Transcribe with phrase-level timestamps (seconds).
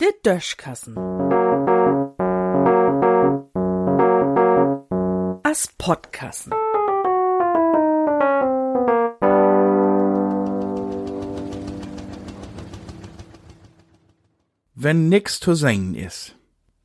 [0.00, 0.96] De Döschkassen.
[5.42, 6.52] As Podkassen.
[14.82, 16.34] Wenn nix zu sein is.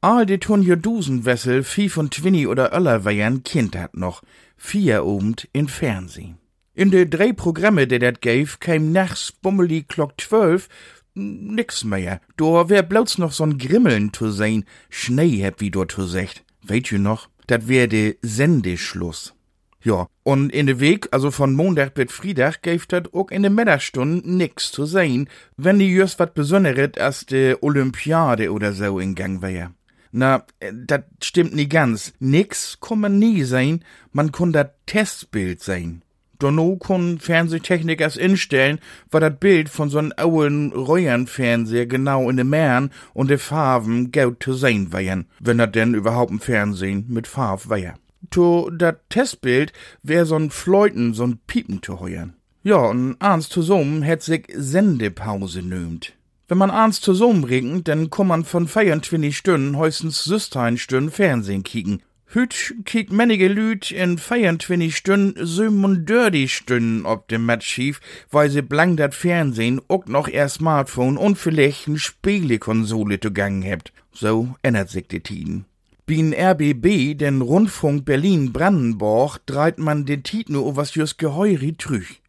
[0.00, 4.22] All die tun jo Dusenwessel, Vieh von Twinny oder Öller weiern Kind hat noch,
[4.56, 6.38] vier obend in Fernsehen.
[6.72, 10.68] In de drei Programme, die dat gäf, käm nachts bummeli Glock zwölf,
[11.14, 12.20] nix mehr.
[12.36, 16.44] Do wär bloß noch so'n Grimmeln zu sein, Schnee heb wie dort zu secht.
[16.62, 17.28] Weht ihr noch?
[17.48, 19.34] Dat wär de Sendeschluss.
[19.82, 23.50] Ja, und in de Weg, also von Montag bis Freitag, gäf dat auch in de
[23.50, 29.16] Mittagsstunden nix zu sein, wenn die just wat Besonderes als de Olympiade oder so in
[29.16, 29.72] Gang wär.
[30.12, 32.12] Na, dat stimmt nie ganz.
[32.20, 36.02] Nix kann man nie sein, man kann dat Testbild sein.
[36.40, 38.80] Donno kun Fernsehtechnikers instellen,
[39.10, 44.42] war dat Bild von so'n auen Röhrenfernseher genau in de Mähren und de Farben gaut
[44.42, 47.94] zu sein wären, wenn dat denn überhaupt ein Fernsehen mit Farb wär.
[48.30, 52.34] To dat Testbild wär so'n Fleuten, so'n Piepen zu heuern.
[52.62, 56.12] Ja, und eins zusammen hätt sich Sendepause nömt.
[56.50, 62.02] Wenn man eins zusammenbringt, dann kann man von 24 Stunden höchstens 16 Stunden Fernsehen kicken.
[62.32, 68.00] Hüt kiekt manige Lüt in 24 Stunden 37 Stunden ob dem Matchschief,
[68.30, 73.92] weil sie blank dat Fernsehen auch noch ihr Smartphone und vielleicht n Spielekonsole zugangen hebt.
[74.12, 75.64] So ändert sich die Tiden.
[76.06, 82.22] Bin RBB, den Rundfunk Berlin-Brandenburg, dreit man de Tiet nur was just geheuri trüch.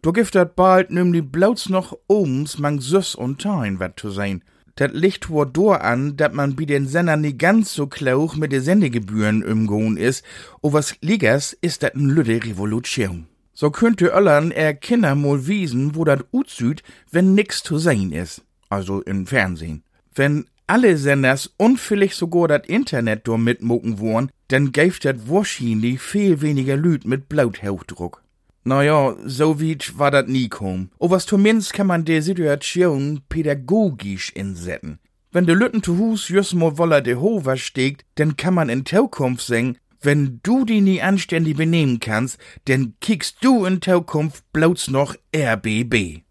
[0.00, 4.42] Do gift dat bald nämlich bloß noch ohms mang Süß und Tein wat zu sein.
[4.74, 8.52] Dat liegt wohl dor an, dat man bi den Sender nie ganz so klauch mit
[8.52, 10.22] de Sendegebühren umgohn is,
[10.60, 13.26] o was liegers is dat n lüde Revolution.
[13.54, 18.42] So könnte Öllern er Kinder mal wiesen, wo dat utsüd, wenn nix zu sein is.
[18.70, 19.82] Also im Fernsehen.
[20.14, 26.40] Wenn alle Senders vielleicht sogar dat Internet dort mitmucken wollen, dann gäft dat wahrscheinlich viel
[26.40, 28.22] weniger Lüd mit Blauthauchdruck.
[28.64, 30.90] Naja, so weit war dat nie kom.
[30.98, 34.98] O was zumindest kann man de Situation pädagogisch insetzen.
[35.32, 38.84] Wenn de Lütten zu Hus just mo woller de Hover stegt, dann kann man in
[38.84, 44.88] Zukunft sagen, wenn du die nie anständig benehmen kannst, dann kickst du in Zukunft bloß
[44.88, 46.22] noch RBB.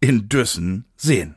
[0.00, 1.36] In Düssen sehen.